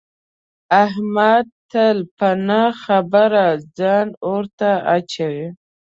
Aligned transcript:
احمد 0.83 1.45
تل 1.71 1.97
په 2.17 2.29
نه 2.47 2.63
خبره 2.83 3.45
ځان 3.77 4.07
اور 4.27 4.43
ته 4.59 4.71
اچوي. 4.95 5.47